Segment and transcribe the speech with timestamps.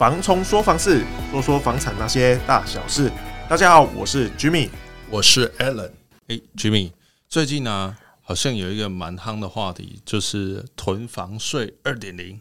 [0.00, 3.12] 房冲说房事，说说房产那些大小事。
[3.50, 4.70] 大家好，我是 Jimmy，
[5.10, 5.90] 我是 Alan。
[6.28, 6.90] 哎，Jimmy，
[7.28, 12.40] 最近呢、啊，好像有一个蛮夯的话题，就是囤房税二点零。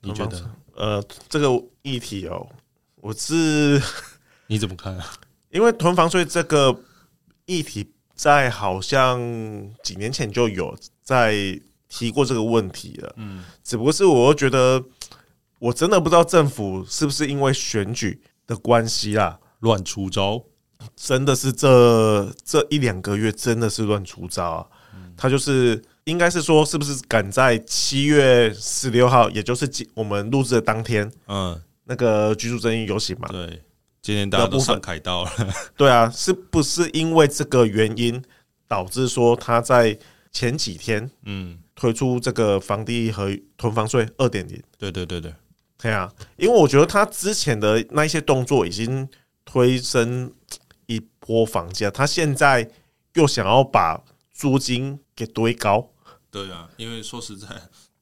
[0.00, 0.50] 你觉得？
[0.74, 1.48] 呃，这个
[1.82, 2.44] 议题哦，
[2.96, 3.80] 我是
[4.48, 5.12] 你怎么看啊？
[5.50, 6.76] 因为囤房税这个
[7.44, 9.20] 议题，在好像
[9.84, 11.36] 几年前就有在
[11.88, 13.14] 提过这个问题了。
[13.18, 14.82] 嗯，只不过是我觉得。
[15.58, 20.44] 我真的不知道政府是不是因为选举的关系啦，乱出招，
[20.94, 24.66] 真的是这这一两个月真的是乱出招啊！
[25.16, 33.26] 他就是应该是说，是不是赶在七月十六号，也就是我们录制的当天，嗯，那个居住争议游行嘛？
[33.28, 33.62] 对，
[34.02, 35.30] 今天大家都上凯道了。
[35.74, 38.22] 对啊，是不是因为这个原因
[38.68, 39.98] 导致说他在
[40.30, 44.62] 前几天，嗯，推出这个房地和囤房税二点零？
[44.76, 45.32] 对对对对。
[45.78, 49.08] 对啊，因为我觉得他之前的那一些动作已经
[49.44, 50.32] 推升
[50.86, 52.70] 一波房价，他现在
[53.14, 55.90] 又想要把租金给堆高。
[56.30, 57.48] 对啊，因为说实在，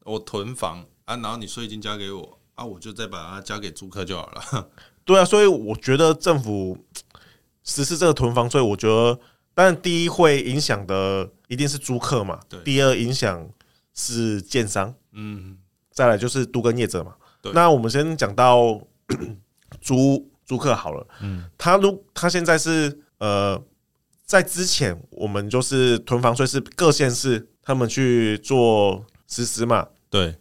[0.04, 4.68] 我囤房啊，然后你税金交给我啊，我就再把它交给租客就好了。
[5.04, 6.78] 对啊，所以我觉得政府
[7.62, 9.18] 实施这个囤房税，我觉得，
[9.52, 13.48] 当然第一会影响的一定是租客嘛，对，第二影响
[13.92, 15.58] 是建商，嗯，
[15.90, 17.14] 再来就是都跟业者嘛。
[17.52, 18.80] 那我们先讲到
[19.80, 23.60] 租租客好了，嗯，他如他现在是呃，
[24.24, 30.36] 在之前我们就是囤房税是各县市他们去做实施嘛，对。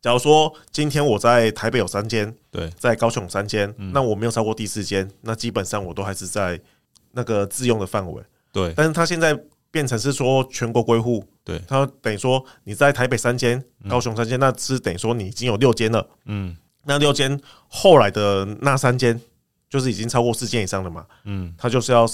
[0.00, 6.58] 假如说今天我在台北有三间，对，在高雄三间，那我没有超过第四间，那基本上我都还是在
[7.12, 8.72] 那个自用的范围，对。
[8.74, 9.38] 但是他现在
[9.70, 11.24] 变成是说全国归户。
[11.44, 16.06] 对，他等于说你在台北三间，高雄三间，那是等于说你已经有六间了。
[16.26, 19.20] 嗯，那六间后来的那三间，
[19.68, 21.06] 就是已经超过四间以上了嘛。
[21.24, 22.06] 嗯，他就是要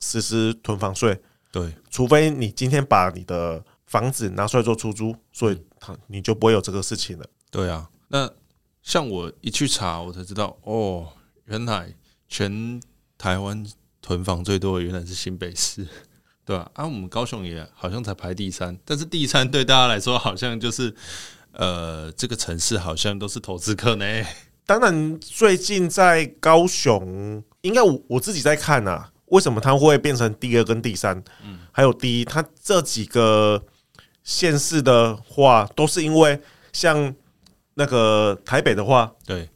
[0.00, 1.20] 实施囤房税。
[1.50, 7.26] 对，除非你今天把你的房子拿出来做出租，所以他你就不会有这个事情了。
[7.50, 8.30] 对啊，那
[8.82, 11.08] 像我一去查，我才知道哦，
[11.46, 11.94] 原来
[12.28, 12.80] 全
[13.16, 13.66] 台湾
[14.00, 15.86] 囤房最多的原来是新北市。
[16.48, 20.94] 对啊，啊，我们高雄也好像才排第三，但是第三对大家来说好像就是，
[21.52, 24.06] 呃，这个城市好像都是投资客呢。
[24.64, 31.22] 当然，最近在高雄，应该我我自己在看啊，为什么它会变成第二跟第三？
[31.44, 33.62] 嗯，还有第一，它这几个
[34.24, 36.40] 县市的话，都是因为
[36.72, 37.14] 像
[37.74, 39.46] 那个台北的话，对，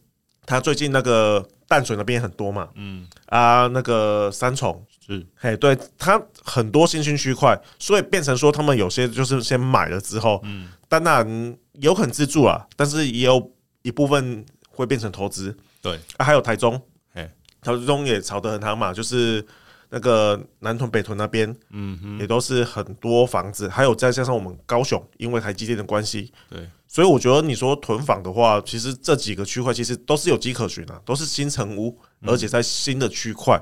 [0.45, 4.85] 它最近那个淡水那边很多嘛，嗯，啊，那个三重。
[5.05, 16.81] 是，嘿，对，他很多新兴区块，所以变成说他们有些就是先买了之后，嗯，当然有可能自住啊，但是也有一部分会变成投资，对，啊，还有台中，
[17.13, 17.29] 嘿，
[17.61, 19.45] 台中也炒得很夯嘛，就是
[19.89, 33.61] 那个南屯北屯那边，嗯哼，也都是很多房子，还有再加上我们高雄，因为台积电的关系，对，所以我觉得你说囤房的话，其实这几个区块其实都是有迹可循的，都是新城屋，而且在新的区块，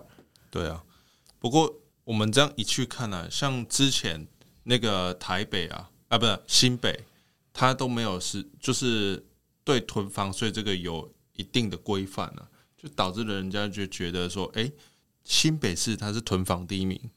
[0.52, 0.80] 对啊。
[1.42, 4.28] 不过我们这样一去看呢、像之前
[4.62, 7.04] 那个台北啊，啊不是新北，
[7.52, 9.26] 它都没有是就是
[9.64, 12.48] 对囤房税这个有一定的规范啊，
[12.78, 14.72] 就导致了人家就觉得说，哎，
[15.24, 17.10] 新北市它是囤房第一名，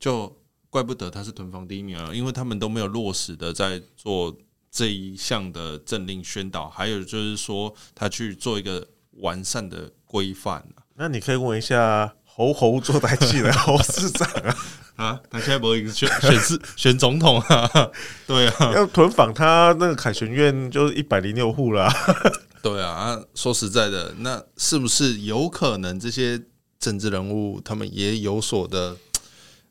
[0.00, 0.36] 就
[0.70, 4.36] 怪不得它是囤房第一名啊，因为他们都没有落实的在做
[4.72, 10.66] 这一项的政令宣导，还有就是说他去做一个完善的规范、
[10.96, 12.16] 那你可以问一下。
[12.38, 14.56] 侯侯做台戏的侯市长啊
[14.94, 17.68] 啊，他现在不是选选市 选总统啊？
[18.28, 21.92] 对啊，要囤房，他那个凯旋苑就是一百零六户啦。
[22.62, 26.40] 对啊，啊，说实在的，那是不是有可能这些
[26.78, 28.96] 政治人物他们也有所的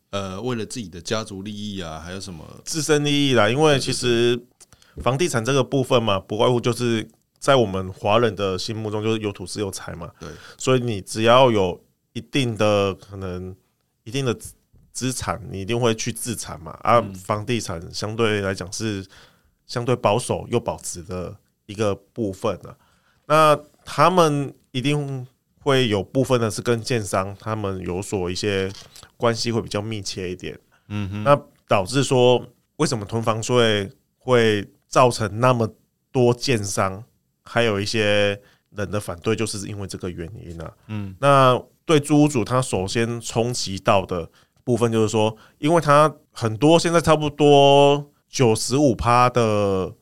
[0.09, 3.49] 呃，为了自己的家族利益啊，还有什么自身利益啦？
[3.49, 4.37] 因为其实
[5.01, 7.07] 房地产这个部分嘛，不外乎就是
[7.39, 10.09] 在我们华人的心目中就是有土是有财嘛。
[10.19, 10.27] 对，
[10.57, 11.81] 所以你只要有。
[12.17, 13.55] 一定的可能，
[14.03, 14.35] 一定的
[14.91, 16.71] 资产，你一定会去自产嘛？
[16.81, 19.05] 啊，房地产相对来讲是
[19.67, 21.37] 相对保守又保值的
[21.67, 22.77] 一个部分呢、啊。
[23.27, 25.27] 那他们一定
[25.59, 28.71] 会有部分的是跟建商他们有所一些
[29.15, 30.59] 关系会比较密切一点。
[30.87, 32.43] 嗯哼，那导致说
[32.77, 35.71] 为什么囤房税会造成那么
[36.11, 37.03] 多建商
[37.43, 38.41] 还有一些
[38.75, 40.73] 人的反对，就是因为这个原因呢、啊。
[40.87, 44.29] 嗯，那对租屋主他首先冲击到的
[44.63, 48.11] 部分就是说，因为他很多现在差不多。
[48.29, 49.95] 九十五趴的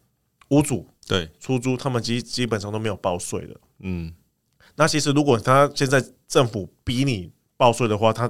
[0.50, 3.56] 屋主对出租，他们基基本上都没有报税的。
[3.82, 4.12] 嗯，
[4.76, 8.30] 那其实如果他现在政府逼你报税的话，他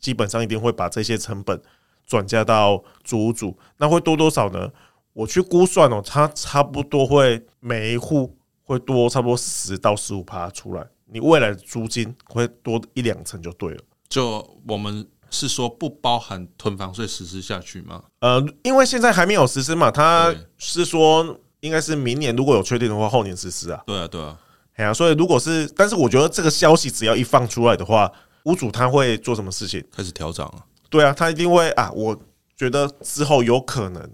[0.00, 1.62] 基本上一定会把这些成本
[2.04, 3.56] 转嫁到租屋主。
[3.76, 4.72] 那会多多少呢？
[5.12, 8.36] 我去估算哦，他差不多会每一户
[8.68, 13.80] 会多差不多十到十五趴出来，你未来的租金会多一两成就对了。
[14.08, 15.04] 就我们。
[15.30, 18.02] 是说不包含囤房税实施下去吗？
[18.20, 23.82] 呃，因为现在还没有实施嘛，他是说应该是明年如果有确定的话，后年实施啊。
[23.84, 24.38] 对啊，对啊，
[24.76, 28.10] 哎呀，所以如果是，但是我觉得这个消息只要一放出来的话，
[28.44, 29.84] 屋主他会做什么事情？
[29.94, 30.64] 开始调涨啊？
[30.88, 31.92] 对啊，他一定会啊。
[31.92, 32.18] 我
[32.56, 34.10] 觉得之后有可能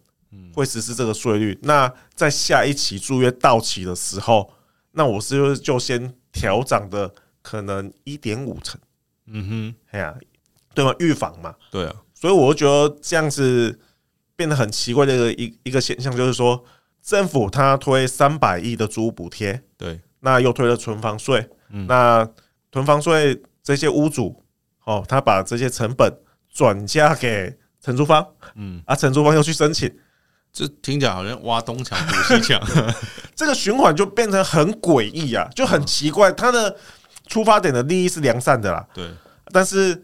[0.53, 1.59] 会实施这个税率。
[1.63, 4.53] 那在下一期租约到期的时候，
[4.93, 8.81] 那我是不是就先调涨的可能一点五成？
[9.27, 10.15] 嗯哼，哎呀。
[10.77, 10.93] 对吗？
[10.99, 13.79] 预防嘛，对啊，所以我就觉得这样子
[14.35, 16.65] 变得很奇怪的一个一一个现象，就是说
[17.01, 22.29] 政府他推三百亿的租屋补贴，对，那又推了囤房税，嗯，那
[22.73, 24.43] 囤房税这些屋主
[24.83, 26.13] 哦，他把这些成本
[26.53, 28.27] 转嫁给承租方，
[28.57, 29.89] 嗯，啊，承租方又去申请，
[30.55, 32.59] 这听起来好像挖东墙补西墙，
[33.37, 36.33] 这个循环就变成很诡异啊，就很奇怪。
[36.33, 36.75] 他的
[37.27, 39.11] 出发点的利益是良善的啦，对，
[39.53, 40.03] 但是。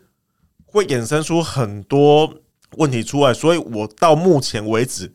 [0.73, 2.33] 会衍生出很多
[2.77, 5.13] 问题出来，所以我到目前为止，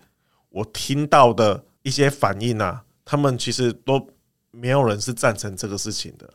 [0.50, 4.06] 我听到的一些反应啊，他们其实都
[4.52, 6.30] 没有人是赞成这个事情的。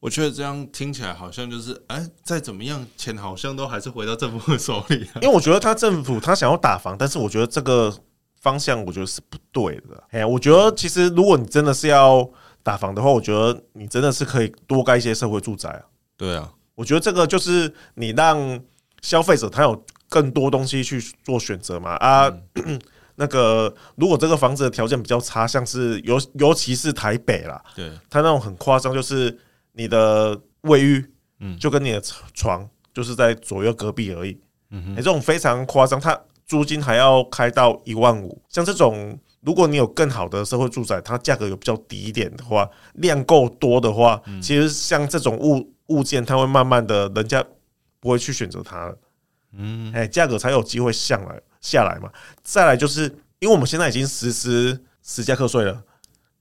[0.00, 5.06] 我觉得这样听起来好像就是，哎，再怎么样，钱好像都还是回到政府的手里。
[5.16, 7.94] 因为我觉得他政府他想要打房，但是我觉得这个
[8.44, 10.04] 方向我觉得是不对的。
[10.10, 12.28] 哎，我觉得其实如果你真的是要
[12.62, 15.82] 打房的话，我觉得你真的是可以多盖一些社会住宅啊。
[16.16, 16.52] 对啊。
[16.74, 18.60] 我觉得这个就是你让
[19.00, 22.28] 消费者他有更多东西去做选择嘛啊，
[23.14, 29.38] 那个如果这个房子的条件比较差，像是尤尤其是台北啦，对，它那种很夸张，就是
[29.72, 31.04] 你的卫浴，
[31.38, 32.02] 嗯，就跟你的
[32.34, 34.36] 床就是在左右隔壁而已，
[34.70, 45.70] 嗯哼，这种非常夸张，它租金还要开到一万五，像这种如果你有更好的社会住宅，它价格有比较低一点的话，量够多的话，其实像这种物。
[45.88, 47.44] 物件它会慢慢的，人家
[48.00, 48.96] 不会去选择它了，
[49.52, 52.08] 嗯，哎，价格才有机会下来下来嘛。
[52.42, 53.02] 再来就是，
[53.38, 55.82] 因为我们现在已经实施实价课税了，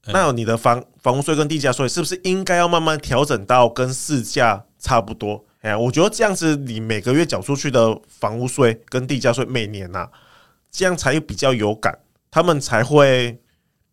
[0.05, 5.43] 那你的房房屋税跟地价税是不是应该要慢慢调整到跟市价差不多？
[5.63, 10.09] 哎，我觉得这样子，你每个月缴出去的房屋税跟地价税，每年呐，
[10.69, 11.97] 这样才比较有感，
[12.29, 13.39] 他们才会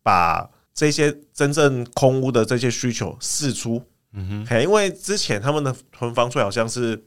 [0.03, 3.81] 把这些真正空屋的这些需求释出。
[4.11, 7.01] 嗯哼，因为之前他们的囤房税好像是，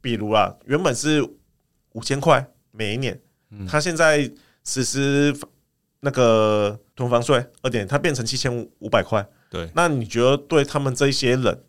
[0.00, 1.20] 比如啊，原本是
[1.94, 3.20] 五千块每一年，
[3.68, 4.30] 他现在
[4.64, 5.36] 实施
[5.98, 9.26] 那个囤房税二点，它变成七千五百块。
[9.50, 11.64] 对，那你觉得对他们这些人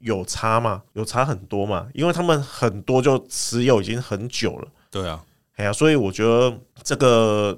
[0.00, 0.82] 有差嘛？
[0.92, 1.88] 有差很多嘛？
[1.94, 4.68] 因为他们很多就持有已经很久了。
[4.90, 5.24] 对啊，
[5.56, 7.56] 哎呀，所以我觉得这个，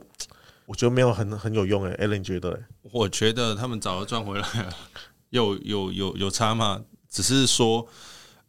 [0.66, 1.96] 我觉得没有很很有用诶。
[1.96, 2.60] Alan 你觉得？
[2.92, 4.72] 我觉得他们早就赚回来了。
[5.30, 6.82] 有有有有差吗？
[7.08, 7.86] 只是说，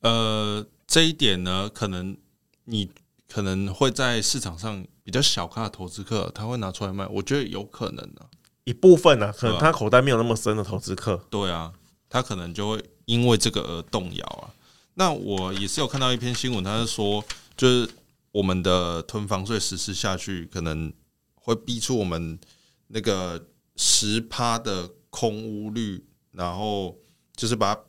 [0.02, 2.18] 呃，这一点呢，可能
[2.66, 2.90] 你
[3.32, 8.26] 可能会在市场上比较小咖的投资客，他会拿出来卖，我觉得有可能的，
[8.64, 11.72] 一部分呢、啊，可能他口袋没有那么深的投资客，对啊，
[12.10, 14.54] 他可能就会因为这个而动摇啊。
[14.96, 17.24] 那我也是有看到一篇新闻，他是说，
[17.58, 17.90] 就是
[18.32, 20.92] 我们的囤房税实施下去，可能
[21.36, 22.40] 会逼出我们
[22.88, 26.06] 那个十趴的空屋率。
[26.36, 26.98] 然后
[27.36, 27.82] 就是把它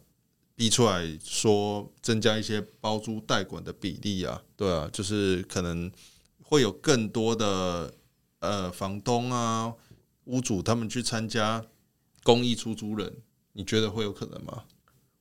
[0.55, 5.91] 逼出来说，增加一些包租代管的比例啊，对啊，就是可能
[6.43, 7.95] 会有更多的
[8.41, 9.73] 呃房东啊、
[10.25, 11.65] 屋主他们去参加
[12.23, 13.11] 公益出租人，
[13.55, 14.65] 你觉得会有可能吗？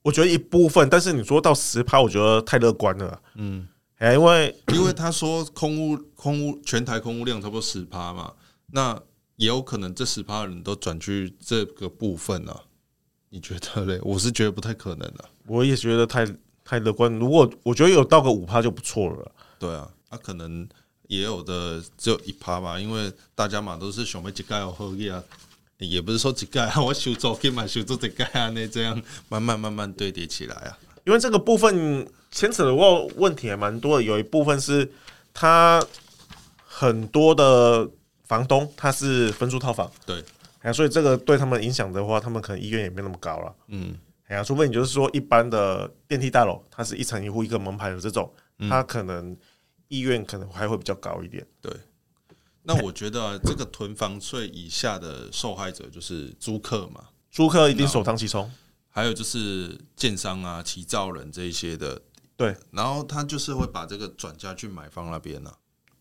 [0.04, 3.20] 我觉得一部分，但是你说到十趴，我觉得太乐观了。
[3.36, 3.68] 嗯，
[4.00, 8.34] 因为因为他说空屋空屋全台空屋量差不多十趴嘛，
[8.68, 9.02] 那
[9.38, 12.64] 也有可能这十趴的人都转去这个部分啊。
[13.30, 14.00] 你觉得嘞？
[14.04, 15.26] 我是觉得不太可能的。
[15.48, 16.28] 我也觉得太
[16.64, 17.12] 太乐观。
[17.18, 19.32] 如果我觉得有到个五趴就不错了。
[19.58, 20.68] 对啊，那、啊、可能
[21.08, 25.24] 也有的只有一趴吧，因为大家嘛都是想要一盖好业啊，
[25.90, 30.78] 也不是说几盖啊，我修走可以嘛修做几盖啊，那这样慢慢慢慢堆叠起来啊。
[31.06, 34.90] 因为这个部分牵扯的问问题还蛮多的，有一部分是
[35.34, 35.84] 他
[36.66, 37.90] 很多的
[38.26, 40.24] 房东他是分租套房，对，
[40.62, 43.56] 哎，所以这个对他们影响的话，他们可能意愿也没那么高了。
[43.68, 43.96] 嗯，
[44.28, 48.32] 哎呀，除非你就是说一般的电梯大楼，它是一层一户一个门牌的这种，
[48.70, 49.36] 它可能。
[49.90, 51.46] 意愿可能还会比较高一点。
[51.62, 51.72] 对，
[52.64, 58.50] 那我觉得这个囤房税以下的受害者就是租客嘛，租客一定首当其冲，
[58.90, 62.02] 还有就是建商啊、起造人这一些的。
[62.36, 65.52] 对，然后他就是会把这个转嫁去买方那边呢，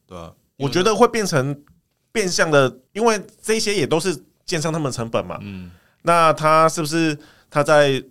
[0.06, 0.32] 对吧？
[0.56, 1.62] 我觉得会变成
[2.10, 5.38] 变相的，因为这些也都是建商他们成本嘛。
[5.42, 5.70] 嗯，
[6.02, 7.18] 那他是不是
[7.50, 8.02] 他在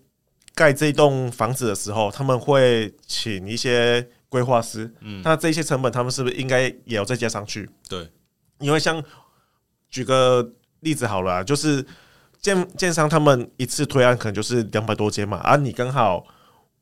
[0.54, 4.08] 盖这栋房子的时候，他们会请一些？
[4.32, 7.70] 规划师，嗯，那这些成本他们是不是应该也要再加上去？
[7.90, 8.10] 对，
[8.62, 9.04] 因为像
[9.90, 10.48] 举个
[10.82, 11.86] 例子好了啊，就是
[12.40, 16.26] 建建商他们一次推案可能就是两百多间嘛，而你刚好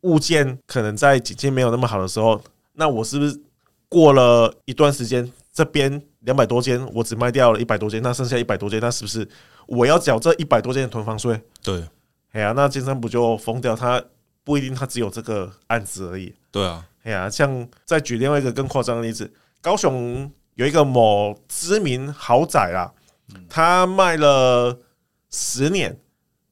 [0.02, 2.42] 物件可能在景气没有那么好的时候，
[2.74, 3.42] 那我是不是
[3.88, 9.28] 过了一段时间，这边两百多间我只卖掉了一百多间，那剩下一百多间，那是不是
[9.68, 11.42] 我要缴这一百多间的囤房税？
[11.64, 11.84] 对，
[12.32, 13.76] 哎呀，那建商不就疯掉？
[13.76, 14.02] 他
[14.44, 16.34] 不一定他只有这个案子而已。
[16.52, 16.86] 对啊。
[17.04, 19.32] 哎呀，像再举另外一个更夸张的例子，
[19.62, 20.30] 高雄
[20.60, 22.92] 有一个某知名豪宅啊，
[23.48, 24.78] 他卖了
[25.32, 25.98] 十年，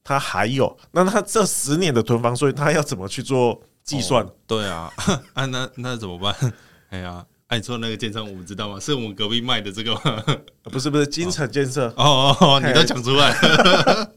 [0.02, 4.24] 他还有，那他这十年的囤房税，他要怎么去做计算？
[4.24, 4.90] 哦，对啊，
[5.34, 6.34] 啊，那那怎么办？
[6.88, 7.22] 哎呀。
[7.48, 8.78] 哎，你说那个建商，我们知道吗？
[8.78, 10.22] 是我们隔壁卖的这个吗？
[10.64, 11.88] 不是不是，金城建设。
[11.96, 14.12] 哦哦，你都讲出来了。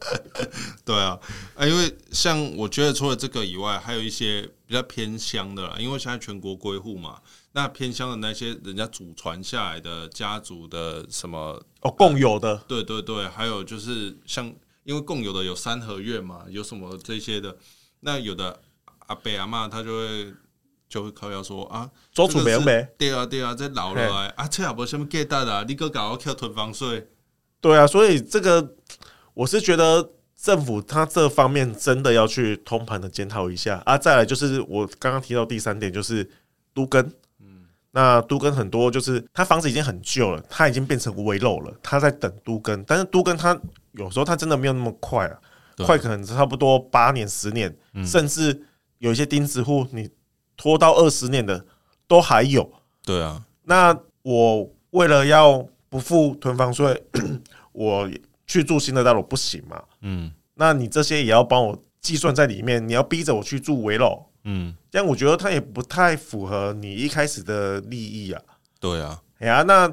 [0.84, 1.18] 对啊，
[1.54, 5.76] 啊，因为像我觉得除了这个以外，还有一些比较偏乡的啦。
[5.78, 7.20] 因为现在全国归户嘛，
[7.52, 12.56] 那偏乡的那些人家祖传下来的家族的什么哦，共有的。
[12.66, 14.52] 对对对，还有就是像
[14.84, 17.56] 因为共有的有三合院嘛，有什么这些的，
[18.00, 18.60] 那有的
[19.06, 20.34] 阿伯阿妈他就会。
[20.92, 22.86] 就会靠要说啊，做出没没？
[22.98, 27.08] 对啊，对啊，这老了哎，啊，这也不什么给大的，你哥搞个囤房税，
[27.62, 28.74] 对啊，所以这个
[29.32, 30.06] 我是觉得
[30.42, 33.96] 政府他这方面真的要去通盘的检讨一下啊。
[33.96, 36.28] 再来就是我刚刚提到第三点，就是
[36.74, 37.04] 都跟，
[37.40, 43.56] 嗯，那都跟很多就是他房子已经很旧了，他已经变成危楼了，他在等都跟，但是都跟他
[43.92, 45.38] 有时候他真的没有那么快啊，
[45.86, 47.72] 快可能差不多八年、十年，
[48.04, 48.62] 甚至
[48.98, 50.10] 有一些钉子户你。
[50.54, 51.64] 拖到二十年的
[52.06, 52.70] 都还有，
[53.04, 53.42] 对啊。
[53.64, 57.02] 那我为了要不付囤房税，
[57.72, 58.08] 我
[58.46, 59.82] 去住新的大楼不行嘛？
[60.00, 60.32] 嗯。
[60.54, 64.74] 那你这些也要帮我计算在里面，你要逼着我去住围楼，嗯。
[64.90, 68.42] 这样我觉得它也不太符合你一开始的利益啊。
[68.78, 69.20] 对啊。
[69.38, 69.92] 哎呀，那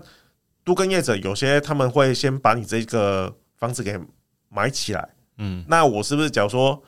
[0.63, 3.99] 都跟业者有些他们会先把你这个房子给
[4.49, 5.63] 买起来，嗯。
[5.67, 6.81] 那我是不是假如说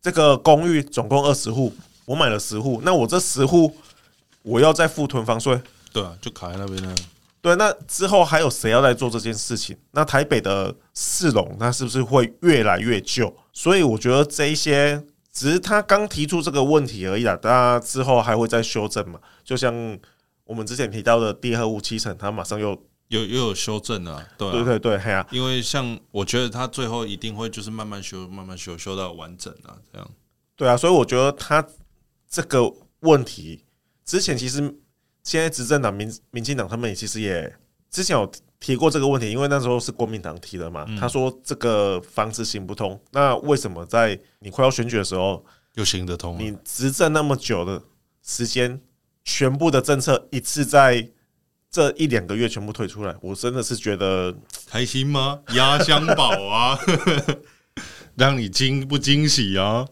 [0.00, 1.72] 这个公寓总共二十户？
[2.04, 3.76] 我买了十户，那我这十户
[4.42, 5.60] 我要再付囤房税，
[5.92, 6.94] 对啊，就卡在那边了。
[7.46, 9.78] 对，那之后还有谁要来做这件事情？
[9.92, 13.32] 那台北的四龙，那是不是会越来越旧？
[13.52, 15.00] 所以我觉得这一些
[15.32, 19.20] 只是他刚提出这个问题而已啦，大家之后还会再修正嘛。
[19.44, 19.72] 就像
[20.42, 22.70] 我们之前提到的第二户七层，他马上又
[23.10, 30.10] 又又有修正了，对、啊、对对对，嘿啊，因为像我觉得他最后一定会就是慢慢修，慢慢修，修到完整啊，这样。
[30.56, 31.64] 对啊，所以我觉得他。
[32.28, 32.60] 这个
[33.00, 33.64] 问题
[34.04, 34.60] 之前其实
[35.26, 37.52] 现在执政党民民进党他们也其实也
[37.90, 38.30] 之前有
[38.60, 40.86] 提过这个问题，因为那时候是国民党提的嘛。
[41.00, 46.38] 他说这个房子行不通，那为什么在你快要选举的时候又行得通？
[46.38, 47.82] 你执政那么久的
[48.24, 48.80] 时间，
[49.24, 51.10] 全部的政策一次在
[51.72, 54.32] 这一两个月全部退出来，我真的是觉得
[54.68, 55.40] 开心吗？
[55.54, 56.78] 压箱宝啊，
[58.14, 59.84] 让你惊不惊喜啊？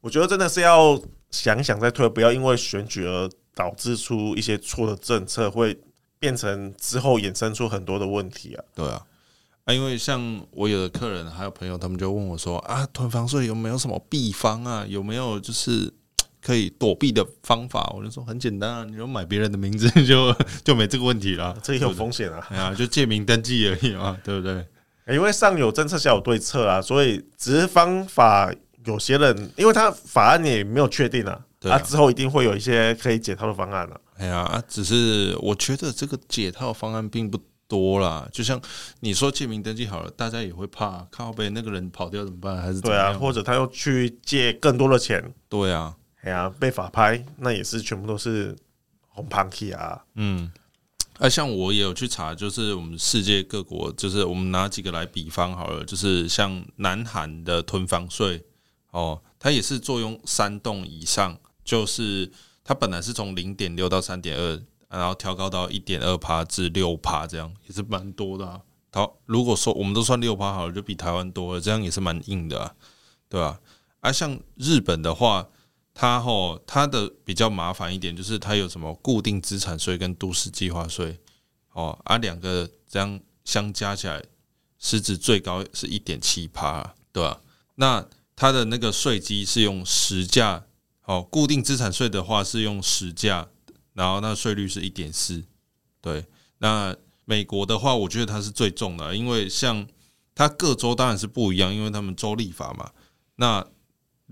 [0.00, 0.98] 我觉得真的是要。
[1.30, 3.30] 想想再退，不要因为选举而
[3.60, 5.78] 导致出一些错的政策，会
[6.18, 8.64] 变成之后衍生出很多的问题啊。
[8.74, 9.04] 对啊，
[9.66, 14.86] 啊，因为像我有的客人还有朋友，他们就问我说啊，囤房税有没有什么避方啊？
[14.88, 15.92] 有没有就是
[16.40, 17.92] 可以躲避的方法？
[17.94, 21.54] 我就说很简单啊，你就买别人的名字 就就没这个问题了。
[21.62, 24.66] 这也有风险啊，哎呀，就借名登记而已嘛， 对不对？
[25.14, 28.50] 因为上有政策，下有对策啊，所以只是方法。
[28.86, 34.00] 有些人，因为他法案也没有确定啊，他、啊、之后一定会有一些可以解套的方案了、啊。
[34.16, 37.38] 哎呀，只是我觉得这个解套方案并不
[37.68, 38.26] 多啦。
[38.32, 38.60] 就像
[39.00, 42.56] 你说借名登记好了，大家也会怕，靠北那个人跑掉怎么办？
[42.56, 45.32] 还是对啊，或者他又去借更多的钱？
[45.48, 48.56] 对啊，哎呀，被法拍，那也是全部都是
[49.08, 50.02] 红盘 key 啊。
[50.14, 50.50] 嗯，
[51.18, 58.42] 啊，像我也有去查，就是我们世界各国，就是我们拿几个来比方好了，就是像南韩的囤房税
[58.90, 61.38] 哦，它也是坐用三栋以上，
[61.70, 62.28] 就是
[62.64, 68.60] 它本来是从零点六到三点二，然后调高到一点二趴至六趴，这样也是蛮多的啊。
[68.92, 72.74] 好，如果说我们都算六趴好了，就比台湾多了，这样也是蛮硬的，
[73.28, 73.60] 对吧？
[74.00, 75.46] 啊，像日本的话。
[75.92, 81.18] 它吼，它的比较麻烦一点，就是它有什么固定资产税跟都市计划税，
[81.72, 84.22] 哦，啊，两个这样相加起来，
[84.78, 87.40] 实质最高是一点七趴，对吧？
[87.74, 90.64] 那它的那个税基是用实价，
[91.04, 93.48] 哦，固定资产税的话是用实价，
[93.94, 95.42] 然后那税率是一点四，
[96.00, 96.24] 对。
[96.58, 99.86] 那美国的话，我觉得它是最重的，因为像
[100.34, 102.90] 它各州当然是不一样，因为他们州立法嘛，
[103.36, 103.66] 那。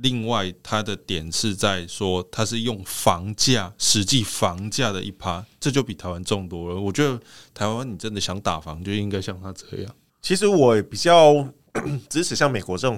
[0.00, 6.80] 另外，它的点是在说，它是用房价实际房价的一趴，这就比台湾重多了。
[6.80, 7.20] 我觉得
[7.52, 9.92] 台湾你真的想打房，就应该像它这样。
[10.22, 11.44] 其实我也比较
[12.08, 12.96] 支持像美国这种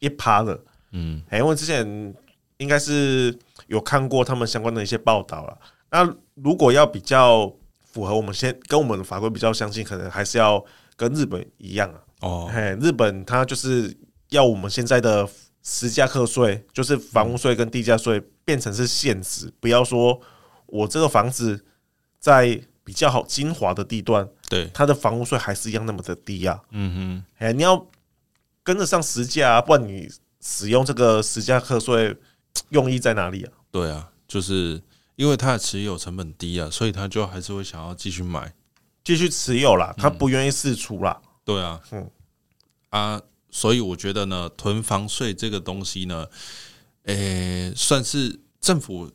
[0.00, 0.60] 一趴的，
[0.90, 1.86] 嗯，因为之前
[2.58, 3.36] 应该是
[3.66, 5.58] 有看过他们相关的一些报道了。
[5.90, 7.52] 那如果要比较
[7.84, 10.64] 符合我们先跟我们的法规比较相近，可能还是要
[10.96, 12.00] 跟日本一样啊。
[12.20, 13.96] 哦，嘿，日本它就是
[14.30, 15.28] 要我们现在的。
[15.68, 20.20] 实价课税就是房屋税跟地价税变成是现值，不要说
[20.66, 21.64] 我这个房子
[22.20, 26.62] 在比较好精华的地段，对它的房屋税还是一样那么的低啊。
[26.70, 27.84] 嗯哼，哎，你要
[28.62, 30.08] 跟得上实价啊，不然你
[30.40, 32.16] 使用这个实价课税
[32.70, 33.52] 用意在哪里啊？
[33.70, 34.82] 对啊，就是
[35.16, 38.54] 因为它的持有成本低啊，所以他就还是会想要继续买，
[39.04, 41.20] 继续持有啦，他不愿意释出啦。
[41.44, 42.10] 对啊，嗯
[42.90, 43.22] 啊。
[43.48, 46.28] 所以我觉得呢，囤房税这个东西呢，
[47.04, 49.10] 诶、欸，算是政府，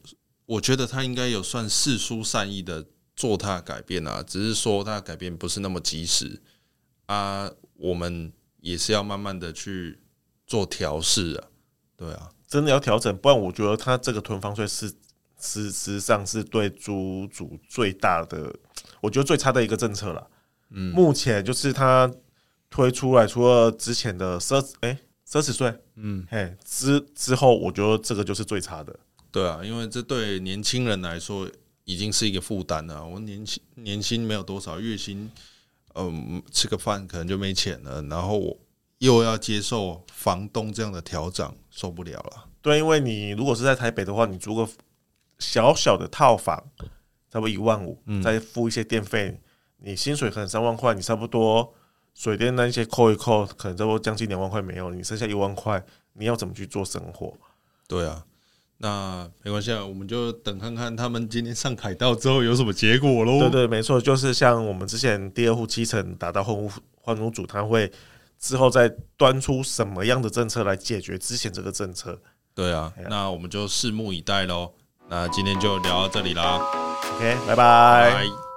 [0.48, 2.83] 我觉得他应该有算释出善意的
[3.15, 6.41] 做他的改变啊，只是说他的改变不是那么及时
[7.05, 10.00] 啊，我们也是要慢慢的去
[10.48, 11.48] 做调试啊，
[11.95, 14.87] 对啊，真的要调整，不然我觉得他这个囤房税是
[15.40, 18.53] 事实上是对租主最大的，
[19.01, 20.27] 我觉得最差的一个政策了。
[20.70, 22.11] 嗯，目前就是他。
[22.74, 24.98] 推出来，除了之前的奢哎
[25.29, 28.98] 奢侈税，嗯，嘿之之后，我觉得这个就是最差的。
[29.29, 31.46] 对啊，因为这对年轻人来说
[31.83, 33.05] 已经是一个负担了。
[33.05, 35.29] 我年轻年薪没有多少，月薪
[35.96, 38.57] 嗯吃个饭可能就没钱了，然后我
[39.01, 42.46] 又要接受房东这样的调整，受不了了。
[42.61, 44.68] 对，因为你如果是在台北的话，你租个
[45.40, 46.55] 小小的套房，
[47.31, 49.42] 差不多一万五，嗯，再付一些电费，
[49.77, 51.74] 你薪水可能三万块，你差不多。
[52.14, 55.83] 水电那些扣一扣，可能差不多将近两万块没有，你剩下一万块，
[56.14, 57.33] 你要怎么去做生活？
[57.87, 58.24] 对啊，
[58.77, 63.40] 那没关系啊，我们就等看看他们今天上凯道之后有什么结果喽。
[63.40, 67.90] 对对，没错，就是像我们之前第二户七层达到换屋换屋主，他会
[68.41, 72.19] 之后再端出什么样的政策来解决之前这个政策？
[72.53, 74.73] 对啊，那我们就拭目以待喽。
[75.07, 76.59] 那今天就聊到这里啦
[77.15, 78.50] ，OK，拜拜。